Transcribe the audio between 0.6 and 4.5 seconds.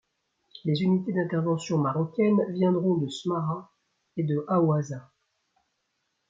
Les unités d'intervention marocaines viendront de Smara et de